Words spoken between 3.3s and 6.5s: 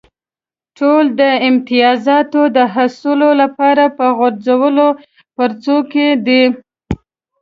لپاره په غورځو پرځو کې دي.